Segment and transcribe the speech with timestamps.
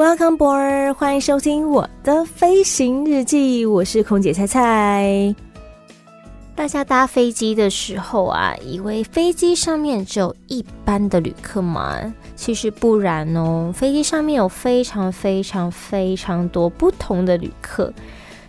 [0.00, 5.34] Welcome board，欢迎收听我的飞行日记，我是空姐菜菜。
[6.56, 12.14] 大家搭飞机的时候啊，以为飞机上面只有一般的旅客吗？
[12.34, 17.92] 其实不然哦，飞机上面有非常非常非常多不同的旅客，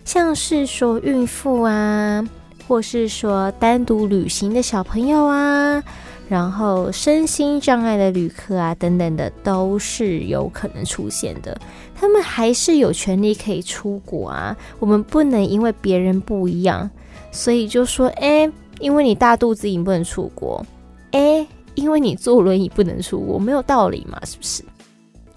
[0.05, 2.25] 像是说孕妇啊，
[2.65, 5.83] 或是说单独旅行的小朋友啊。
[6.31, 11.59] 然后身心障碍的旅客啊，等等的都是有可能出现的。
[11.93, 14.55] 他们还是有权利可以出国啊。
[14.79, 16.89] 我们不能因为别人不一样，
[17.33, 20.65] 所以就说，哎，因为你大肚子，你不能出国。
[21.11, 24.63] 哎，因为你坐轮椅不能出国，没有道理嘛，是不是？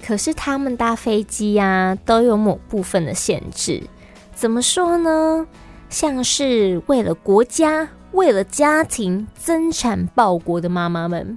[0.07, 3.83] 可是他们搭飞机啊，都有某部分的限制。
[4.33, 5.45] 怎么说呢？
[5.91, 7.89] 像是为了国家。
[8.15, 11.37] 为了家庭增产报国的妈妈们，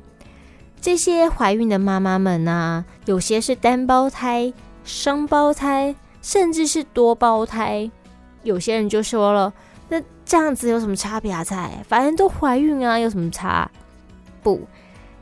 [0.79, 7.89] 这些怀孕的妈妈们啊，有些是单胞胎、双胞胎，甚至是多胞胎。
[8.43, 9.51] 有些人就说了
[9.89, 11.43] ：“那这样子有什么差别啊？
[11.43, 13.69] 菜，反正都怀孕啊，有什么差？”
[14.43, 14.61] 不，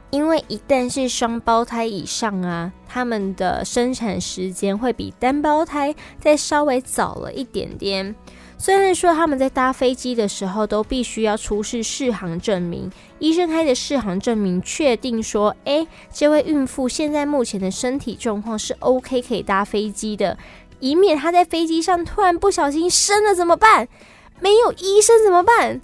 [0.09, 8.13] 因为一旦是双胞胎以上啊，他们的生产时间会比单胞胎再稍微早了一点点。
[8.57, 12.89] 虽然说他们在搭飞机的时候都必须要出示适航证明，
[13.19, 20.37] 医生开的适航证明确定说，哎，这位孕妇现在目前的身体状况是 OK，可以搭飞机的，
[20.79, 23.87] 以免她在飞机上突然不小心生了怎么办？
[24.39, 25.81] 没有医生怎么办？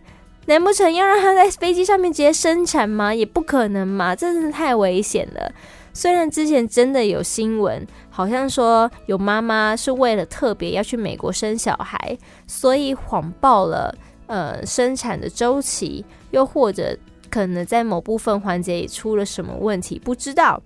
[0.47, 3.13] 难不成要让她在飞机上面直接生产吗？
[3.13, 5.51] 也不可能嘛，这真的太危险了。
[5.93, 13.95] 虽然之前真的有新闻，好像说有妈妈是为了特别要去美国生小孩，所以谎报了
[14.27, 16.95] 呃生产的周期，又或者
[17.29, 20.61] 可能在某部分环节也出了什么问题，不知道，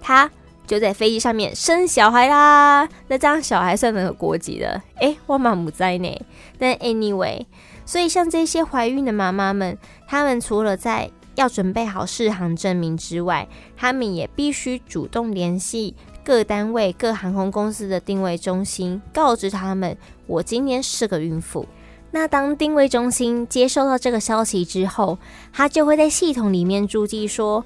[0.00, 0.30] 她
[0.66, 2.88] 就在飞机上面生小孩啦。
[3.06, 4.80] 那这样小孩算哪个国籍的？
[5.00, 6.20] 诶，我妈母在呢。
[6.58, 7.44] 但 anyway，
[7.84, 9.76] 所以像这些怀孕的妈妈们，
[10.06, 15.94] 她们除了在要准备好适航证明之外，他们也必须主动联系
[16.28, 19.96] 各单位、各航空公司的定位中心，告知他们
[20.26, 21.64] 我今天是个孕妇。
[22.10, 25.18] 那当定位中心接收到这个消息之后，
[25.54, 27.64] 他就会在系统里面注记说，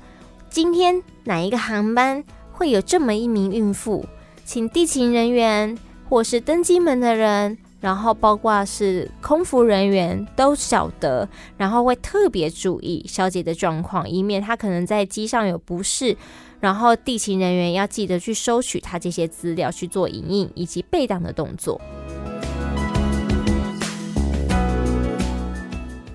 [0.49, 2.23] 今天哪一个航班
[2.53, 4.07] 会有这么一名孕妇，
[4.45, 5.77] 请地勤人员
[6.09, 7.59] 或是登机门的人。
[7.83, 16.17] 然后包括是空服人员都晓得，然后会特别注意小姐的状况，以免她可能在机上有不适。
[16.61, 21.81] 然后地勤人员要记得去收取她这些资料，去做影印以及备档的动作。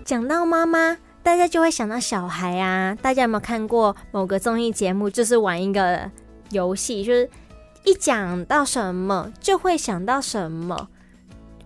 [0.06, 2.98] 讲到妈妈，大家就会想到小孩啊。
[3.02, 6.10] 大家有没有看过某个综艺节目，就是玩一个
[6.52, 7.30] 游戏，就是
[7.84, 10.88] 一讲到什么就会想到什么。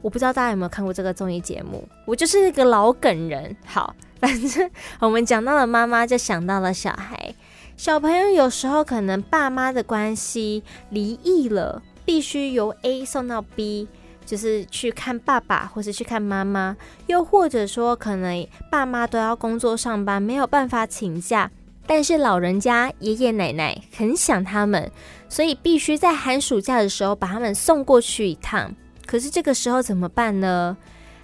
[0.01, 3.55] 我不知道大家有没有看过这个综艺节目，我就是一个老梗人。
[3.65, 4.69] 好，反正
[4.99, 7.33] 我们讲到了妈妈，就想到了小孩。
[7.77, 13.87] 小朋友有时候可能爸妈的关系离异了，必须由 A 送到 B，
[14.25, 21.49] 就是去看爸爸或是去看妈妈，又或者说可能爸妈都要工作上班，没有办法请假，
[21.87, 24.91] 但是老人家爷爷奶奶很想他们，
[25.27, 28.75] 所以必须在寒暑假的时候把他们送过去一趟。
[29.05, 30.77] 可是这个时候怎么办呢？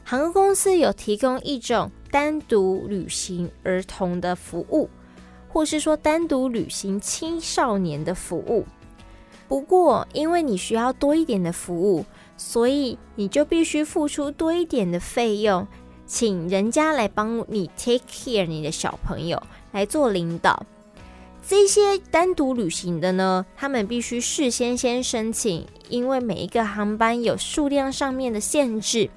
[0.04, 4.90] 航空公司有提供一种单独旅行儿童的服务，
[5.50, 8.66] 或是说单独旅行青少年的服务。
[9.47, 15.66] 不过，因为你需要多一点的服务，所以你就必须付出多一点的费用，
[16.06, 19.41] 请人家来帮你 take care 你的小朋友
[19.72, 20.66] 来做领导。
[21.49, 29.09] 这些单独旅行的呢，他们必须事先先申请，因为每一个航班有数量上面的限制。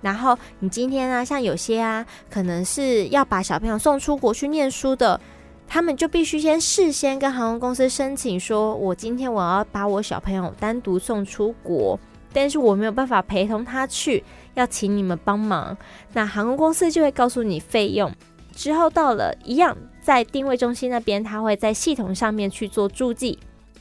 [0.00, 5.20] 然后你今天啊，像有些啊，可能是要把小朋友送出国去念书的，
[5.66, 11.98] 他们就必须先事先跟航空公司申请，说我今天我要把我小朋友单独送出国，
[12.32, 14.22] 但是我没有办法陪同他去，
[14.54, 15.76] 要请你们帮忙。
[16.12, 18.12] 那航空公司就会告诉你费用，
[18.54, 19.76] 之后到了一样。
[20.02, 23.38] 在定位中心那边，他会在系统上面去做注记，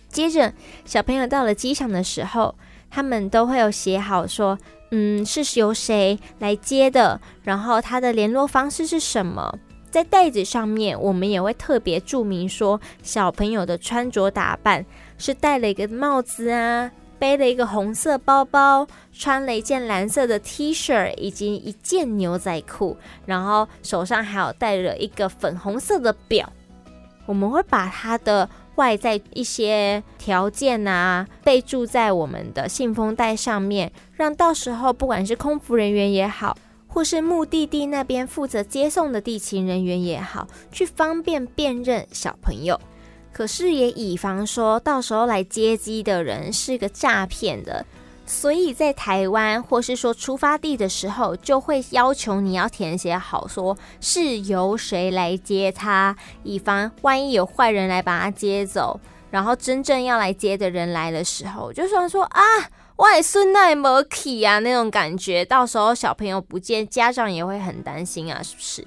[0.07, 0.53] 接着，
[0.85, 2.53] 小朋友到了机场的时候，
[2.89, 4.57] 他们都会有写好说，
[4.91, 9.57] 嗯，是由谁来接的，然后他的联络方式是什么。
[9.89, 14.85] 在袋子上面，我们也会特别注明说，小朋友的穿着打扮
[15.17, 16.89] 是戴了一个帽子啊，
[17.21, 22.97] 背了一个红色包包，穿了一件蓝色的 T 恤以及一件牛仔裤，
[23.27, 26.51] 然后手上还有戴了一个粉红色的表。
[27.27, 36.57] 我们会把他的外在一些条件啊备注在我们的信封袋上面，让到时候不管是空服人员也好，
[36.87, 42.81] 或是目的地那边负责接送的地勤人员也好，去方便辨认小朋友。
[43.33, 47.85] 可是也以防说到时候来接机的人是个诈骗的。
[48.23, 58.97] 所以在台湾，或是说出发地的时候，就会要求你要填写好，说是由谁来接他，以防万一有坏人来把他接走。
[59.29, 62.43] 然后真正要来接的人来的时候，就算说啊，
[62.97, 68.85] 外孙奈没去啊那种感觉，到时候小朋友不见，家长也会很担心啊，是不是？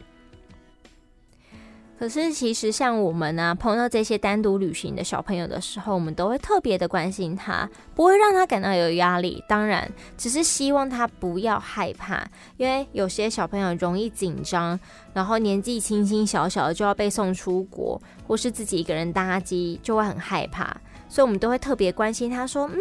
[1.97, 9.43] 可是，其实像我们、啊，碰到这些单独旅行的小朋友的时候，我们都会特别的关心他，不会让他感到有压力。
[9.49, 12.27] 当然，只是希望他不要害怕，
[12.57, 14.79] 因为有些小朋友容易紧张，
[15.13, 20.65] 然后年纪轻轻小小的就要被送出国，或是自己一个人搭机，就会很害怕。
[21.09, 22.79] 所以，我们都会特别关心他，说：“嗯。”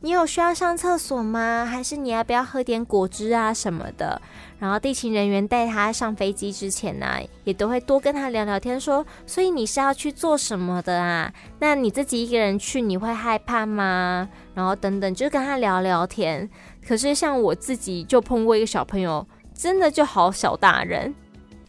[0.00, 1.66] 你有需要上厕所吗？
[1.68, 4.20] 还是你要不要喝点果汁啊什么的？
[4.58, 7.06] 然后地勤人员带他上飞机之前呢、
[7.44, 11.32] 也都会多跟他聊聊天说，所以你是要去做什么的啊？
[11.58, 14.28] 那你自己一个人去，你会害怕吗？
[14.54, 16.48] 然后等等，就跟他聊聊天。
[16.86, 21.14] 可是像我自己就碰过一个小朋友，真的就好小大人，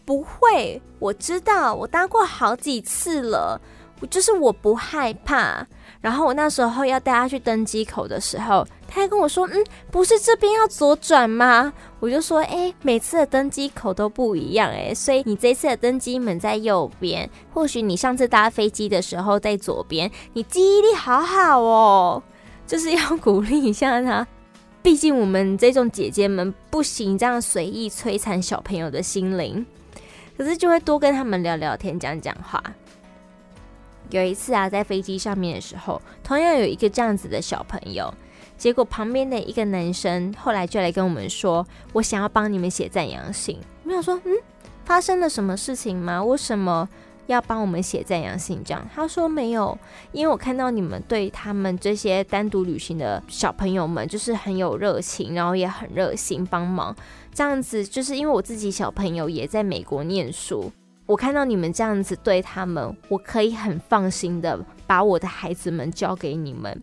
[0.06, 3.60] 不会，我知道，我搭过好几次了，
[4.00, 5.66] 我就是我不害怕。
[6.00, 20.10] 然后我那时候要带他去登机口的时候，他还跟我说：“嗯，不是这边要左转吗？”我就说：“哎，每次的登机口都不一样，哎，所以你这次的登机门在右边，或许你上次搭飞机的时候在左边。
[20.34, 22.24] 你记忆力好好哦，
[22.68, 24.26] 就是要鼓励一下他。
[24.84, 29.66] 毕竟我们这种姐姐们不行这样随意摧残小朋友的心灵，
[30.38, 32.64] 可是就会多跟他们聊聊天，讲讲话。”
[34.10, 38.14] 有一次啊，在飞机上面的时候，同样有一个这样子的小朋友，
[38.58, 44.34] 结果旁边的一个男生后来就来跟我们说：“我想要帮你们写赞扬信。”我想说：“嗯，
[44.86, 46.24] 发生了什么事情吗？
[46.24, 46.88] 为什么
[47.28, 49.78] 要帮我们写赞扬信？”这样他说：“没有，
[50.12, 56.96] 因为我看到你们对他们这些单独旅行的小朋友们就是很有热情，然后也很热心帮忙。
[57.34, 60.72] 这样子就是因为我自己小朋友也在美国念书。”
[61.08, 66.80] 我看到你们这样子对他们，我可以很放心的把我的孩子们交给你们。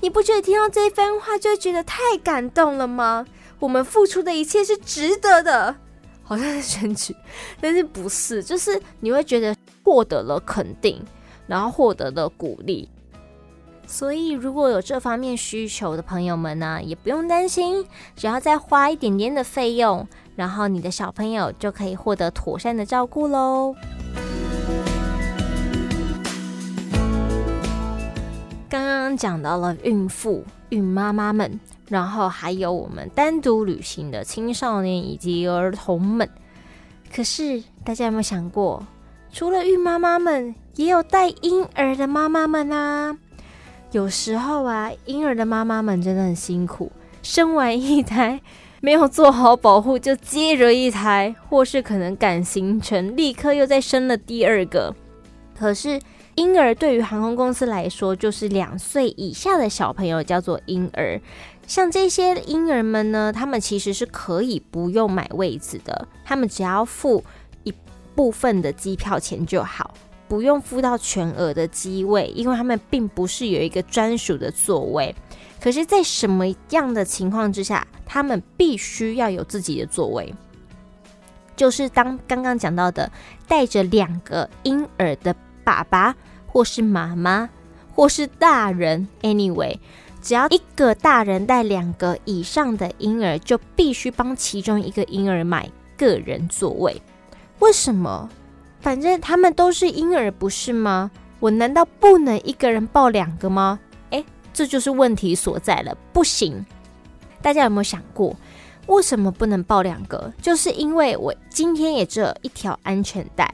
[0.00, 3.26] 你不觉得听到这一番话就觉得太感动了吗？
[3.58, 5.74] 我们付出的一切是值得的，
[6.22, 7.16] 好像是选举，
[7.58, 11.02] 但是不是，就是你会觉得获得了肯定，
[11.46, 12.88] 然后获得了鼓励。
[13.90, 20.06] 所以如果有这方面需求的朋友们呢，也不用担心，只要再花一点点的费用。
[20.36, 23.74] 然后你的小朋友就可以获得妥善的照顾喽。
[28.68, 36.28] 刚刚讲到了孕妇、孕妈妈们，然后还有我们单独旅行的青少年以及儿童们。
[37.10, 38.86] 可是大家有没有想过，
[39.32, 43.16] 除了孕妈妈们，也有带婴儿的妈妈们啊？
[43.92, 46.92] 有时候啊，婴儿的妈妈们真的很辛苦，
[47.22, 48.40] 生完一胎。
[48.80, 54.94] 没有做好保护，就接着一胎，或是可能赶行程，立刻又再生了第二个。
[55.58, 56.00] 可是
[56.36, 61.20] 婴儿对于航空公司来说，就是两岁以下的小朋友叫做婴儿。
[61.66, 67.24] 像这些婴儿们呢，他们其实是可以不用买位子的，他们只要付
[67.64, 67.74] 一
[68.14, 69.92] 部分的机票钱就好，
[70.28, 75.14] 不用付到全额的机位，因为他们并不是有一个专属的座位。
[75.60, 80.32] 可是，在什么样的情况之下，他们必须要有自己的座位？
[81.56, 83.10] 就是当刚刚讲到的，
[83.48, 86.14] 带着两个婴儿的爸爸，
[86.46, 87.50] 或是妈妈，
[87.92, 89.76] 或是大人，anyway，
[90.22, 97.02] 只要一个大人带两个以上的婴儿，就必须帮其中一个婴儿买个人座位。
[97.58, 98.30] 为什么？
[98.80, 101.10] 反正他们都是婴儿，不是吗？
[101.40, 103.78] 我难道不能一个人抱两个吗？
[104.10, 106.64] 哎这就是问题所在了，不行。
[107.40, 108.34] 大家有没有想过，
[108.86, 110.32] 为什么不能抱两个？
[110.42, 113.52] 就是因为我今天也只有一条安全带，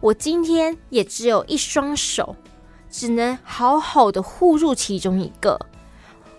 [0.00, 2.34] 我今天也只有一双手，
[2.90, 5.58] 只能好好的护住其中一个。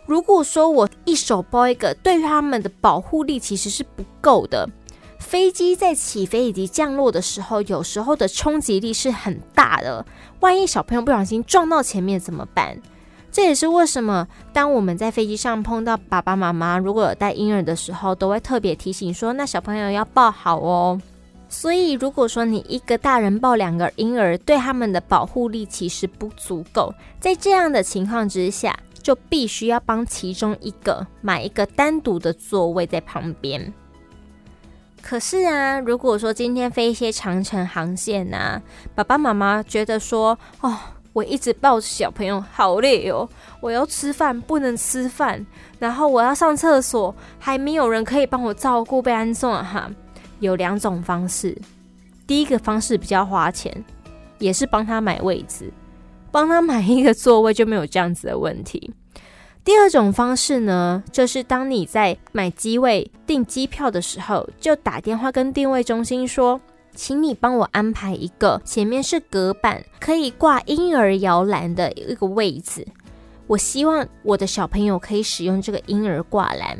[0.07, 4.67] 如果说我一手抱一个，对于他们的保护力其实是不够的。
[5.21, 10.05] 飞机在起飞以及降落的时候，有时候的冲击力是很大的。
[10.41, 12.77] 万一小朋友不小心撞到前面怎么办？
[13.31, 20.99] 这也是为什么当我们在飞机上碰到爸爸妈妈如果有带婴儿的时候，都会特别提醒说：那小朋友要抱好哦。
[21.47, 26.93] 所以，如果说你一个大人抱两个婴儿，对他们的保护力其实不足够。
[27.19, 33.73] 在这样的情况之下，就必须要帮其中一个买一个单独的座位在旁边。
[35.01, 38.61] 可是啊，如果说今天飞一些长城航线啊，
[38.95, 40.77] 爸爸妈妈觉得说，哦，
[41.11, 43.27] 我一直抱着小朋友好累哦，
[43.59, 45.45] 我要吃饭不能吃饭，
[45.79, 49.91] 然后我要上厕所还没有人可以帮我照顾，被安送啊哈。
[50.39, 51.55] 有两种方式，
[52.25, 53.83] 第一个方式比较花钱，
[54.39, 55.71] 也是帮他买位置，
[56.31, 58.91] 帮他买一个座位就没有这样子的问题。
[59.63, 66.59] 第二种方式呢，就是当你在买机位订机票的时候，就打电话跟订位中心说，
[66.95, 72.85] 请你帮我安排一个前面是隔板，可以挂婴儿摇篮的一个位置。
[73.45, 76.75] 我希望我的小朋友可以使用这个婴儿挂篮。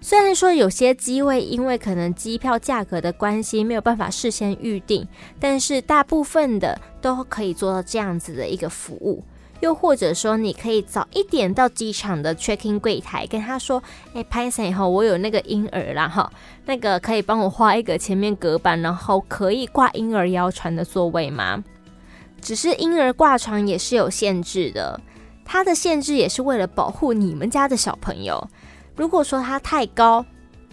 [0.00, 5.06] 虽然说有些机位因为可能机票价格的关系没有办法事先预定，
[5.40, 9.24] 但是大部分的都可以做到这样子的一个服务。
[9.62, 13.80] 又或者说，你可以早一点到机场的 checking 柜台，跟他说
[14.12, 16.28] ：“哎，拍摄以后我有那个婴儿啦，哈，
[16.66, 21.62] 那个可以帮我画一个前面隔板，然后可以挂婴儿摇床的座位吗？”
[22.42, 25.00] 只是婴儿挂床也是有限制的，
[25.44, 28.44] 它的限制也是为了保护你们家的小朋友。
[28.96, 30.26] 如果说他太高，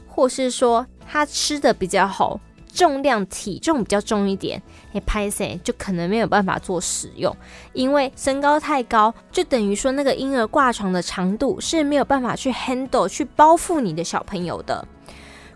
[0.08, 2.40] 或是说他吃的比较好。
[2.80, 7.36] 重量体重比较重一点，哎，拍谢就可能没有办法做使用，
[7.74, 14.88] 因为身高太高，就等于说那个婴儿挂床的长度是没有办法去 handle 去包覆你的小朋友的。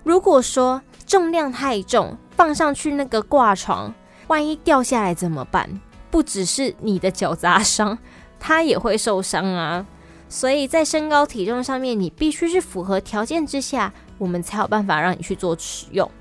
[0.03, 3.93] 如果说重量太重，放上去那个挂床，
[4.27, 5.79] 万一掉下来怎么办？
[6.11, 7.97] 不只是你的脚砸伤，
[8.37, 9.85] 他也会受伤啊。
[10.27, 16.11] 所以在身高体重上面，你必须是符合条件之下，我们才有办法让你去做使用。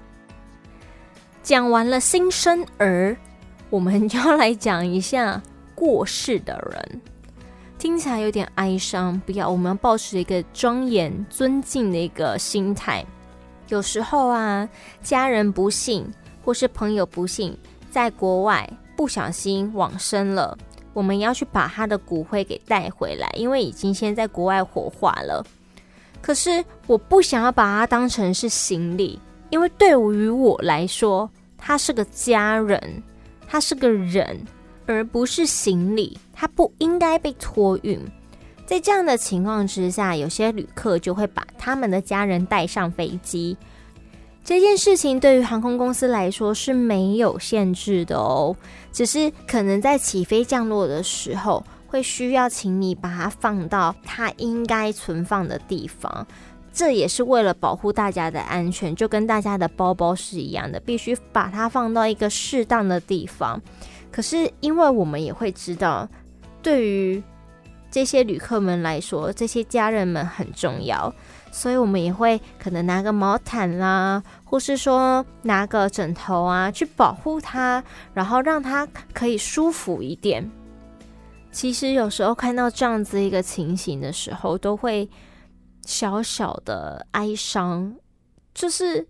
[1.42, 3.16] 讲完了新生儿，
[3.68, 5.42] 我们要来讲一下
[5.74, 7.00] 过世的人。
[7.78, 13.04] 听起来有点哀伤，不要，我们要保持一个庄严、尊敬的一个心态。
[13.68, 14.68] 有时候啊，
[15.02, 16.08] 家人不幸
[16.44, 17.58] 或是朋友不幸
[17.90, 20.56] 在国外不小心往生了，
[20.92, 25.44] 我们要去把他的骨灰给带回来，因为已经先在国外火化了。
[26.20, 29.18] 可是我不想要把它当成是行李。
[29.52, 33.02] 因为对于我来说，他是个家人，
[33.46, 34.40] 他是个人，
[34.86, 38.00] 而不是行李，他不应该被托运。
[38.64, 43.54] 在这样的情况之下，有些旅客就会把他们的家人带上飞机。
[44.42, 48.56] 这件事情对于航空公司来说是没有限制的哦，
[48.90, 56.26] 只是可能在起飞降落的时候，会需要请你把它放到它应该存放的地方。
[56.72, 63.60] 这也是为了保护大家的安全，就跟大家的包包是一样的，必须把它放到一个适当的地方。
[64.10, 66.08] 可是，因为我们也会知道，
[66.62, 67.22] 对于
[67.90, 71.14] 这些旅客们来说，这些家人们很重要，
[71.50, 80.50] 所以我们也会可能拿个毛毯啦，或是说拿个枕头啊，去保护他，然后让他可以舒服一点。
[81.50, 85.06] 其实有时候看到这样子一个情形的时候，都会。
[85.84, 87.94] 小小的哀伤，
[88.54, 89.06] 就是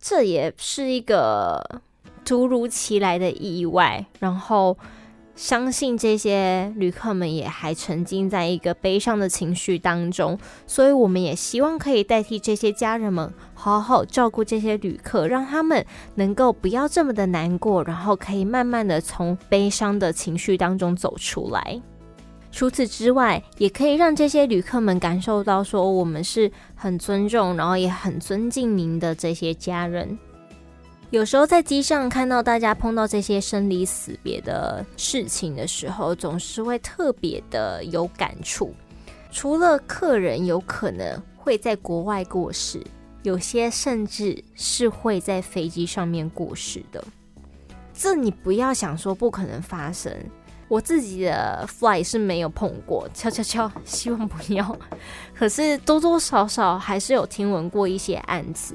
[0.00, 1.80] 这也是一个
[2.24, 4.06] 突如其来的意外。
[4.20, 4.76] 然后，
[5.34, 15.84] 相信这些旅客们也还沉浸在一个悲伤的情绪当中，所以我们也希望可以代替这些家人们，好好照顾这些旅客，让他们
[16.16, 21.80] 能够不要这么的难过，然后可以慢慢的从悲伤的情绪当中走出来。
[22.52, 30.16] 除此之外，也可以让这些旅客们感受到，说我们是很尊重，然后也很尊敬您的这些家人。
[31.10, 38.72] 有时候在机上看到大家碰到这些生离死别的事情的时候，总是会特别的有感触。
[39.30, 42.82] 除了客人有可能会在国外过世，
[43.22, 47.02] 有些甚至是会在飞机上面过世的。
[47.94, 50.12] 这你不要想说不可能发生。
[50.72, 54.74] 我自己的 fly 是没有碰过，敲敲敲，希望不要。
[55.34, 58.74] 可是多多少少还是有听闻过一些案子，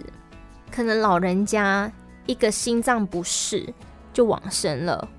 [0.70, 1.92] 可能老人家
[2.28, 3.74] 一个心脏不适
[4.14, 5.10] 就往生了，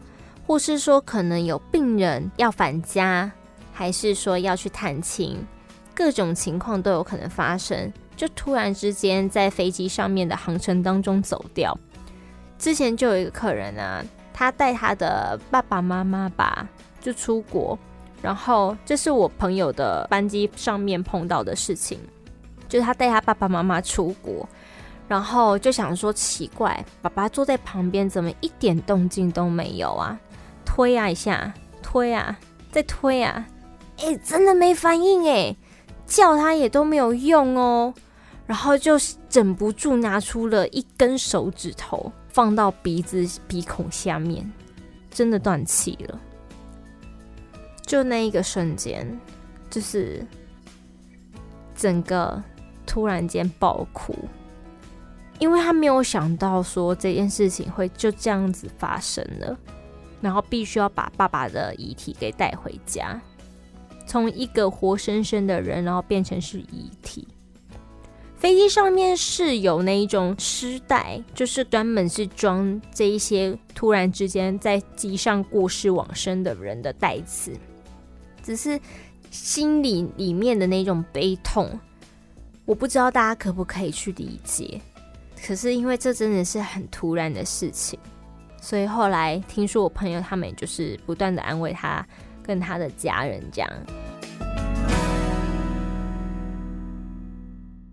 [0.46, 3.28] 或是说可能有病人要返家，
[3.72, 5.36] 还是说要去探亲，
[5.92, 7.92] 各种情况都有可能发生。
[8.16, 11.76] 就突然之间在飞机上面的航程当中走掉。
[12.56, 14.04] 之前就有一个客人啊，
[14.38, 16.64] 他带他的爸爸妈妈吧，
[17.00, 17.76] 就出国，
[18.22, 21.98] 然后这是我朋友的班机上面碰到的事情，
[22.68, 24.48] 就是他带他爸爸妈妈出国，
[25.08, 30.16] 然后就想说奇怪，爸爸坐在旁边怎么一点动静都没有啊？
[30.64, 31.52] 推啊一下，
[31.82, 32.38] 推啊，
[32.70, 33.44] 再推啊，
[33.98, 35.56] 哎，真的没反应哎，
[36.06, 37.92] 叫他也都没有用哦。
[38.46, 38.96] 然后就
[39.32, 44.48] 忍不住拿出了一根手指头，放到鼻子鼻孔下面，
[45.10, 46.20] 真的断气了。
[47.84, 49.04] 就那一个瞬间，
[49.68, 50.24] 就是
[51.74, 52.40] 整个
[52.86, 54.14] 突然间爆哭，
[55.40, 59.58] 因为他没有想到说这件事情会就这样子发生了，
[60.20, 63.20] 然后必须要把爸爸的遗体给带回家，
[64.06, 67.26] 从一个活生生的人，然后变成是遗体。
[68.38, 77.52] 飞机上面是有那一种尸袋，就是专门是装这一些突然之间在机上过世往生的人的袋子。
[78.42, 78.80] 只是
[79.30, 81.68] 心里里面的那种悲痛，
[82.64, 84.80] 我不知道大家可不可以去理解。
[85.44, 87.98] 可是因为这真的是很突然的事情，
[88.62, 92.06] 所以后来听说我朋友他们就是不断的安慰他
[92.42, 93.70] 跟他的家人这样。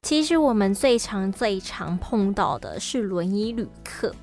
[0.05, 4.13] 其实我们最常、最常碰到的是轮椅旅客，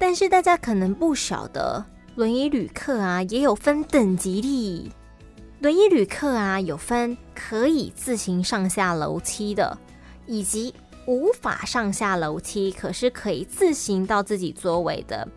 [0.00, 1.84] 但是大家可能不晓得，
[2.16, 4.90] 轮椅旅客啊也有分等级的。
[5.60, 9.78] 轮椅旅客啊有分可以自行上下楼梯的，
[10.26, 10.74] 以及
[11.06, 15.28] 无法上下楼梯，可是可以自行到自己座位的。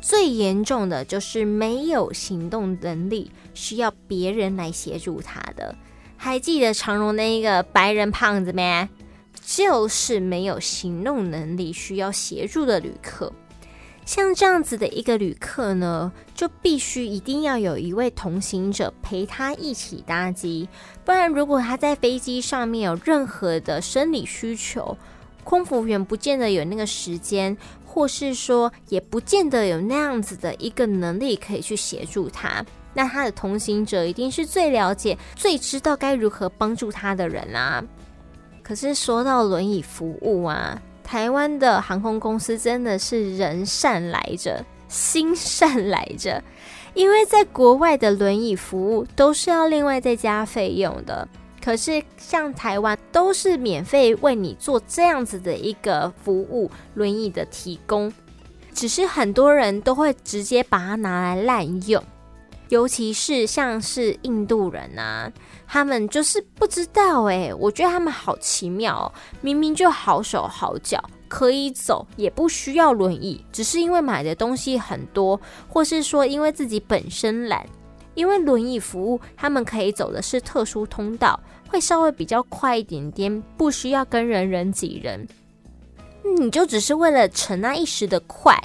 [0.00, 5.74] 最严重的就是没有行动能力，需要别人来协助他的。
[6.16, 8.88] 还记得长荣那一个白人胖子没？
[9.46, 13.32] 就是没有行动能力需要协助的旅客，
[14.04, 20.68] 像这样子的一个旅客呢，就必须一定要有一位同行者陪他一起搭机，
[21.04, 24.98] 不然如果他在飞机上面有任何的生理需求，
[25.44, 37.80] 空服员不见得有那个时间，或是说也不见得有那样子的一个能力可以去协助他，那他的同行者一定是最了解、最知道该如何帮助他的人啊。
[38.66, 46.42] 可是说到轮椅服务啊，台湾的航空公司真的是人善来着，心善来着。
[46.92, 51.28] 因为在国外的轮椅服务都是要另外再加费用的，
[51.64, 58.12] 可是像台湾都是免费为你做这样子的一个服务，轮椅的提供，
[58.74, 62.02] 只是很多人都会直接把它拿来滥用。
[62.68, 65.32] 尤其是像是印度人啊，
[65.66, 77.64] 他们就是不知道哎，我觉得他们好奇妙哦，明明就好手好脚，可以走，也不需要轮椅，只是因为买的东西很多，或是说因为自己本身懒，
[78.14, 85.26] 因为轮椅服务，他们可以走的是特殊通道，会稍微比较快一点点，不需要跟人人挤人，
[86.38, 88.60] 你就只是为了逞那一时的快。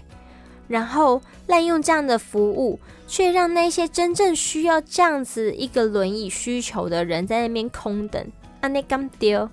[0.68, 2.80] 然后滥用这样的服务，
[3.12, 8.26] 却让那些真正需要这样子一个轮椅需求的人在那边空等。
[8.62, 9.50] 啊，那刚丢，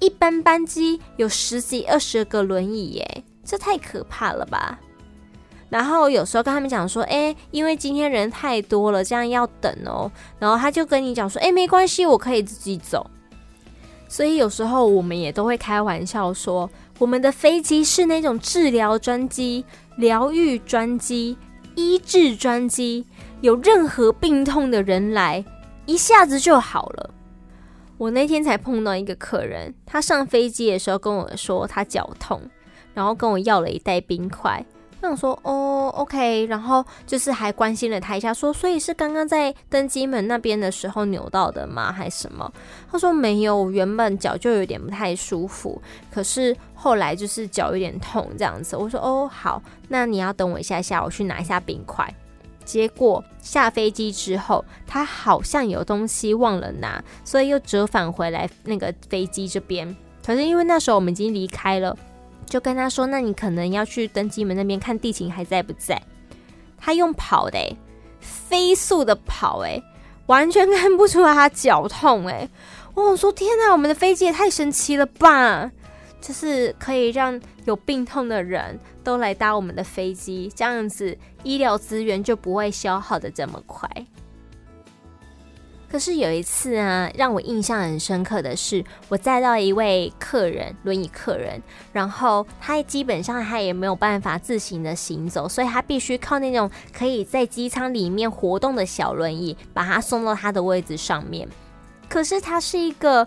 [0.00, 4.76] 一般班机有十几二十个轮椅耶，这太可怕了吧！
[5.68, 10.10] 然后有时候跟他们讲说，哎，因为今天人太多了，这样要等哦。
[10.40, 13.08] 然后他就跟你讲说，哎，没关系，我可以自己走。
[14.08, 19.64] 所以有时候我们也都会开玩笑说，我们的飞机是那种治疗专机。
[19.96, 21.36] 疗愈专机、
[21.74, 23.06] 医治专机，
[23.40, 25.44] 有任何病痛的人来，
[25.86, 27.14] 一下子就好了。
[27.96, 32.40] 我那天才碰到一个客人，他上飞机的时候跟我说他脚痛，
[32.94, 34.64] 然后跟我要了一袋冰块。
[35.02, 41.90] 我想说哦，OK，然后就是还关心了他一下，说所以是刚刚在登机门那边的时候扭到的吗？
[41.90, 42.52] 还是什么？
[42.92, 48.76] 他说没有，原本脚就有点不太舒服，可是后来就是脚有点痛这样子。
[48.76, 52.14] 我说哦，好，那你要等我一下下，我去拿一下冰块。
[52.62, 59.96] 结果下飞机之后，他好像有东西忘了拿，所以又折返回来那个飞机这边。
[60.24, 61.96] 可是因为那时候我们已经离开了。
[62.46, 66.00] 就跟他说：“那你可能要去登机门那边看地勤还在不在。”
[66.78, 67.58] 他用跑的、
[68.20, 69.82] 飞速的跑、欸，诶，
[70.26, 72.50] 完全看不出来他脚痛、欸，诶。
[72.94, 75.70] 我说：“天哪，我们的飞机也太神奇了吧！
[76.20, 83.88] 就是可以让有病痛的人都来搭我们的飞机，这样子医疗资源就不会消耗的这么快。
[85.90, 91.60] 可是有一次啊，让我印象很深刻的是，我载到一位客人，轮椅客人，
[91.92, 101.48] 然后他基本上他也没有办法自行的行走，所以他必须靠那种可以在机舱里面活动的小轮椅，把他送到他的位置上面。
[102.08, 103.26] 可是他是一个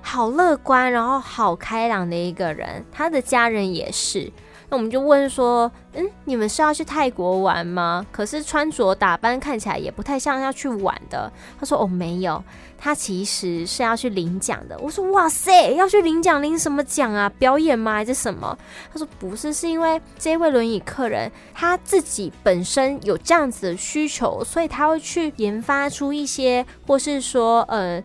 [0.00, 4.32] 好乐观，然后好开朗的一个人，他的家人也是。
[4.70, 8.06] 那我们就问说，嗯，你们是要去泰国玩吗？
[8.12, 11.30] 可是穿着打扮看起来也不太像要去玩的。
[11.58, 12.42] 他说，哦，没有，
[12.78, 14.78] 他其实是要去领奖的。
[14.78, 17.28] 我说，哇塞，要去领奖，领什么奖啊？
[17.36, 17.94] 表演吗？
[17.94, 18.56] 还是什么？
[18.92, 28.00] 他说，不是，是因为这位轮椅客人他自己本身有这样子的需求，所以他会去研发出一些，或是说，呃。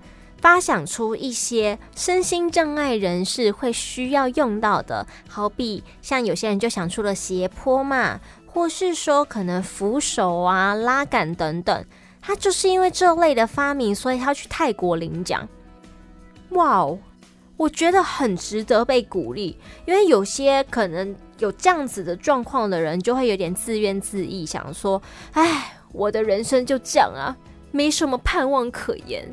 [0.46, 11.84] 发想出一些身心障碍人士会需要用到的，好比像有些人就想出了斜坡嘛，或是说可能扶手啊、拉杆等等。
[12.22, 15.50] 他就是因为这类的发明，所以他去泰国领奖。
[16.50, 17.00] 哇哦，
[17.58, 25.02] 我觉得很值得被鼓励，因为有些可能有这样子的状况的人，就会有点自怨自艾，想说
[25.34, 27.36] ：“哎，我的人生就这样啊，
[27.72, 29.28] 没什么盼望可言。”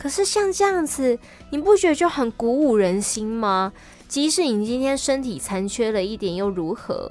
[0.00, 1.18] 可是像这样子，
[1.50, 3.72] 你不觉得就很鼓舞人心吗？
[4.06, 7.10] 即使你今天身体残缺了一点又如何？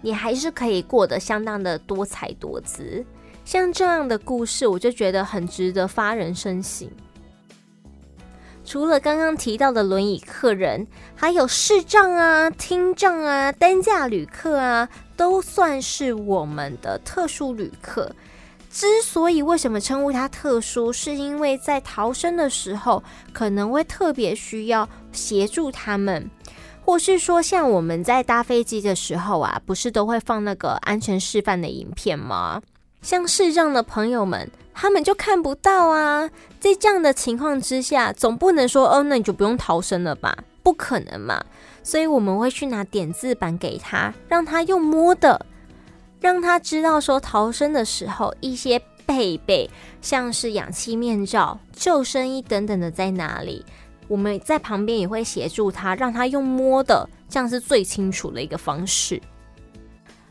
[0.00, 3.04] 你还是可以过得相当的多彩多姿。
[3.44, 6.88] 像这样的故事，我就觉得很值得发人深省。
[8.64, 18.14] 除了刚刚提到的轮椅客人，还有视障啊、听障啊、担架旅客啊，都算是我们的特殊旅客。
[18.70, 23.02] 之所以为什么称呼它特殊，是因为在逃生的时候
[23.32, 26.30] 可能会特别需要协助他们，
[26.84, 32.60] 或是说像我们在搭飞机的时候啊，不是都会放那个安全示范的影片吗？
[33.00, 36.28] 像视障的朋友们，他们就看不到啊。
[36.60, 40.36] 在这样的情况之下，总不能说哦，那你就不用逃生了吧？
[40.62, 41.42] 不可能嘛。
[41.82, 45.46] 所以我们会去拿点字板给他，让他用摸的。
[46.20, 53.64] 让他知道说逃生的时候一些配备，像是氧气面罩、救生衣等等的在哪里，
[54.08, 59.20] 我们在旁边也会协助他，让他用摸的，这样是最清楚的一个方式。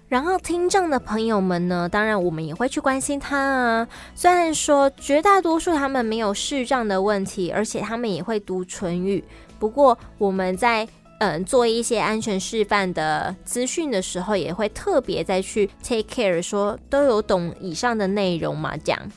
[0.08, 3.88] 然后听障的朋友们呢，当然我们也会去关心他啊。
[4.16, 9.24] 虽然说绝大多数他们没有视障的问题，而且他们也会读唇语，
[9.58, 10.88] 不过我们在。
[11.20, 18.78] 嗯，做一些安全示范的资讯的时候，也会特别再去 take care，说都有懂以上的内容嘛？
[18.78, 19.12] 这样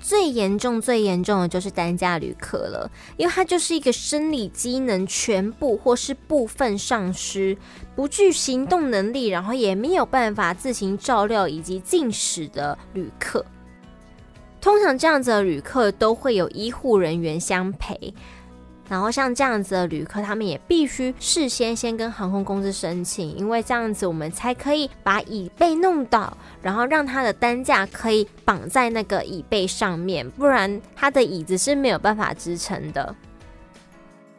[0.00, 7.56] 最严重、最严重的就是担架旅客了，因为他就是一个生理机能全部或是部分丧失，
[7.94, 13.44] 不具行动能力，然后也没有办法自行照料以及进食的旅客。
[14.60, 18.12] 通常这样子的旅客都会有医护人员相陪。
[18.90, 33.14] 然后像这样子的旅客，他们也必须事先先跟航空公司申请，因为这样子我们才可以把椅背弄倒，然后让他的担架可以绑在那个椅背上面，不然他的椅子是没有办法支撑的。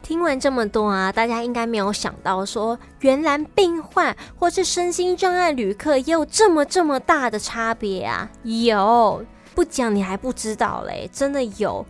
[0.02, 8.28] 听完这么多啊，大家应该没有想到说，原来病患或是身心障碍旅客也有这么这么大的差别啊！
[8.42, 11.86] 有，不讲你还不知道嘞，真的有。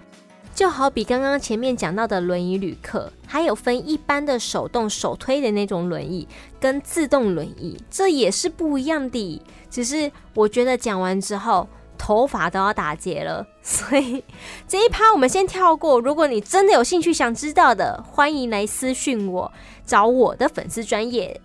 [0.55, 6.29] 就好比刚刚前面讲到的轮椅旅客，还有分一般的手动手推的那种轮椅，
[6.61, 9.43] 跟自动轮椅，这也是不一样的。
[9.71, 14.23] 只是我觉得讲完之后，头发都要打结了， 所以
[14.69, 15.99] 这一趴我们先跳过。
[15.99, 19.51] 如果你真的有兴趣想知道的，欢迎来私讯我，
[19.87, 21.41] 找我的粉丝专业。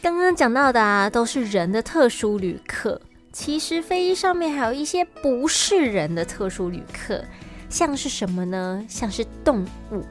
[0.00, 2.98] 刚刚讲到的啊，都是人的特殊旅客。
[3.38, 7.22] 其实飞机上面还有一些不是人的特殊旅客，
[7.70, 8.84] 像是什么呢？
[8.88, 10.02] 像是动物。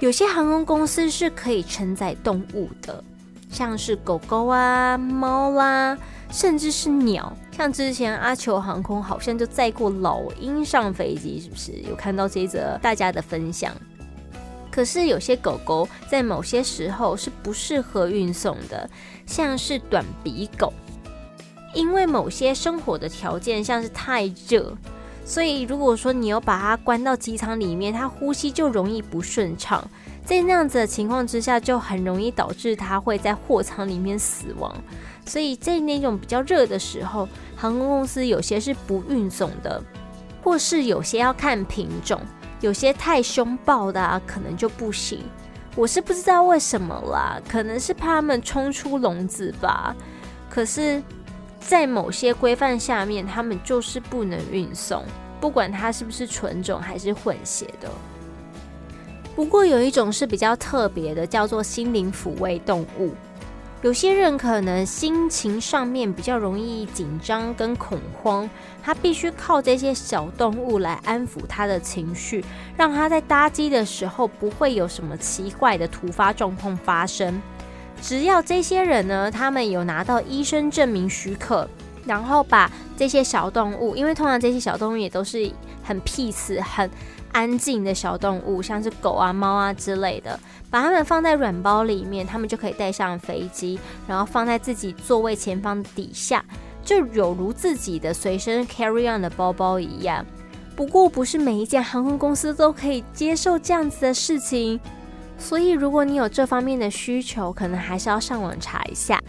[0.00, 3.02] 有些航空公司是可以承载动物的，
[3.48, 5.96] 像是狗狗啊、猫啦，
[6.32, 7.32] 甚至是鸟。
[7.52, 11.70] 像之前阿球航空好像就载过老鹰上飞机，是不是？
[11.88, 13.72] 有看到这则大家的分享？
[14.68, 18.90] 可是有些狗狗在某些时候是不适合运送的，
[19.26, 20.72] 像是短鼻狗。
[21.74, 24.72] 因为某些生活的条件像是太热，
[25.24, 29.82] 所以如果说你要把它关到机舱里面，它呼吸就容易不顺畅。
[30.24, 34.74] 在那样子的情况之下，就很容易导致它会在货舱里面死亡。
[35.24, 39.82] 所以在那种比较热的时候，航空公司有些是不运送的，
[40.42, 42.20] 或是有些要看品种。
[42.60, 45.20] 有些太凶暴的啊，可能就不行。
[45.76, 49.94] 我是不知道为什么啦，可能是怕他们冲出笼子吧。
[50.50, 51.00] 可是，
[51.60, 55.04] 在某些规范下面，他们就是不能运送，
[55.40, 57.90] 不管它是不是纯种还是混血的。
[59.36, 63.12] 不过有一种是比较特别的，叫做心灵抚慰动物。
[63.82, 68.50] 有些人可能心情上面比较容易紧张跟恐慌，
[68.82, 72.44] 他必须靠这些小动物来安抚他的情绪，
[72.76, 77.40] 让他在搭机的时候不会有什么奇怪的突发状况发生。
[78.00, 81.68] 只要这些人呢，他们有拿到医生证明许可，
[82.04, 85.50] 然后把这些小动物，因为通常这些小动物也都是
[85.82, 86.90] 很 peace 很。
[87.30, 96.42] 安静的小动物，像是狗啊、猫啊之类的，把它们放在软包里面，他们就可以带上飞机，然后放在自己座位前方底下，
[96.82, 100.24] 就有如自己的随身 carry on 的包包一样。
[100.74, 104.80] 不过，不是每一间航空公司都可以接受这样子的事情，
[105.38, 109.22] 所以如果你有这方面的需求，可能还是要上网查一下。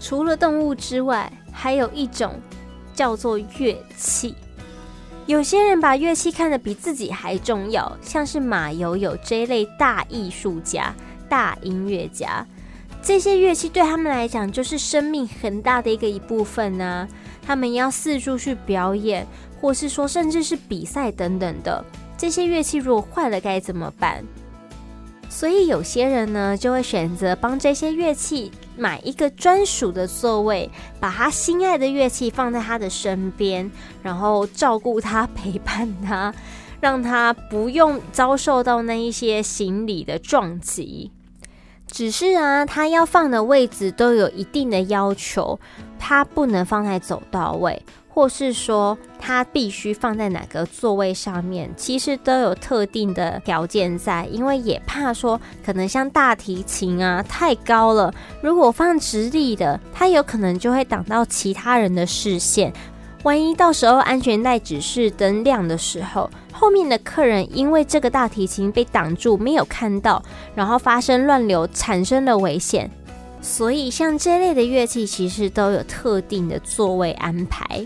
[0.00, 2.38] 除了动物之外，还有一种
[2.94, 4.34] 叫做乐器。
[5.26, 10.94] 有些人把乐器看得比自己还重要，像是马友友这类大艺术家、
[11.26, 12.46] 大音乐家，
[13.00, 17.08] 这些乐器对他们来讲就是生命很大的一个一部分呢、
[17.40, 19.26] 他们要四处去表演，
[19.58, 21.82] 或是说甚至是比赛等等的。
[22.18, 24.22] 这些乐器如果坏了该怎么办？
[25.28, 28.50] 所以有些人呢就会选择帮这些乐器。
[28.76, 33.70] 买一个专属的座位，把他心爱的乐器放在他的身边，
[34.02, 36.34] 然后照顾他、陪伴他，
[36.80, 41.12] 让他不用遭受到那一些行李的撞击。
[41.86, 45.60] 只是啊，他要放的位置都有一定的要求，
[45.96, 47.80] 他不能放在走道位。
[48.14, 62.72] 或是说它必须放在哪个座位上面，其实都有特定的条件在，因为也怕说可能像大提琴啊太高了，如果放直立的，它有可能就会挡到其他人的视线，
[63.24, 70.22] 万一到时候安全带指示灯亮的时候，后面的客人因为这个大提琴被挡住没有看到，
[70.54, 72.88] 然后发生乱流，产生了危险，
[73.42, 77.84] 所以像这类的乐器其实都有特定的座位安排。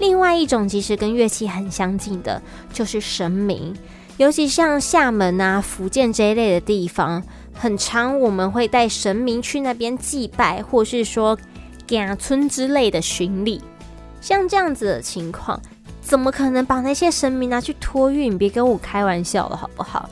[0.00, 2.40] 另外一种其实跟乐器很相近的，
[2.72, 3.76] 就是神明，
[4.16, 11.38] 尤其像厦门啊、福建这一类的地方，很常我们会带神明去那边祭拜，或是说
[11.86, 13.60] 家村之类的巡礼。
[14.22, 15.60] 像这样子的情况，
[16.00, 18.38] 怎么可能把那些神明拿去托运？
[18.38, 20.08] 别跟我开玩笑了，好不好？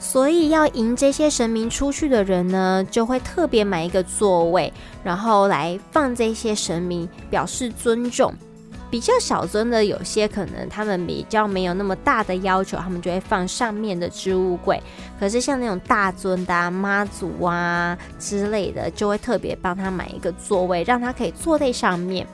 [0.00, 4.72] 所以要迎这些神明出去的人呢，就会特别买一个座位，
[5.04, 8.34] 然后来放这些神明，表示尊重。
[8.90, 14.82] 比较小尊的，有些可能他们比较没有那么大的要求，他们就会放上面的置物柜。
[15.20, 22.26] 可是像那种大尊的、妈祖啊之类的，就会特别帮他买一个座位，让他可以坐在上面。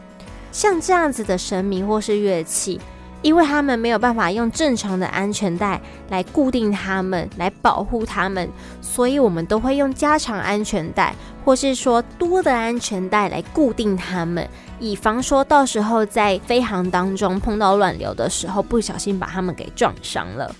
[0.52, 2.80] 像这样子的神明或是乐器。
[3.22, 8.46] 因为他们没有办法用正常的安全带来固定他们，来保护他们，
[8.82, 14.46] 所以我们都会用加长安全带，或是说多的安全带来固定他们，
[14.84, 20.54] 以防说到时候在飞航当中碰到乱流的时候，不小心把他们给撞伤了。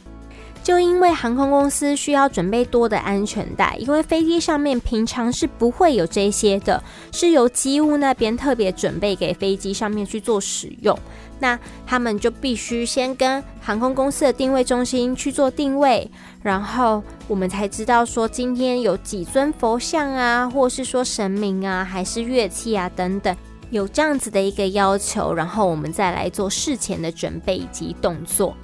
[0.63, 6.83] 就因为航空公司需要准备多的安全带，因为飞机上面平常是不会有这些的，
[7.13, 10.99] 是由机务那边特别准备给飞机上面去做使用。
[11.39, 16.11] 那他们就必须先跟航空公司的定位中心去做定位，
[16.43, 23.37] 然后我们才知道说今天有几尊佛像啊，或是说神明啊，还是乐器啊等等，
[23.75, 28.57] 有这样子的一个要求，然后我们再来做事前的准备以及动作。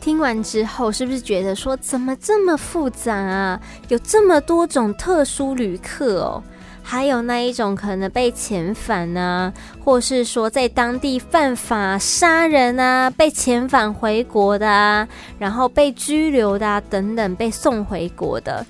[0.00, 3.60] 听完之后，是不是觉得说怎么这么复杂啊？
[3.88, 6.42] 有这么多种特殊旅客哦，
[6.82, 9.52] 还有那一种可能被遣返啊，
[9.84, 15.06] 或是说在当地犯法杀人啊，被遣返回国的啊，
[15.38, 18.64] 然后被拘留的啊，等等被送回国的，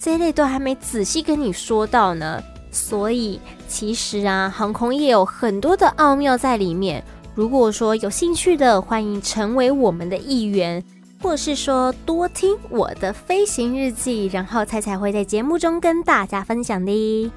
[0.00, 2.40] 这一类都还没仔细跟你说到呢。
[2.70, 7.04] 所以其实啊，航空业有很多的奥妙在里面。
[7.34, 10.82] 如果说有兴趣的，欢迎成为我们的一员，
[11.22, 17.30] 或是说多听我的飞行日记，然后菜菜会在节目中跟大家分享的。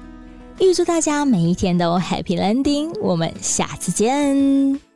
[0.58, 4.91] 预祝大家每一天都 Happy Landing，我们下次见。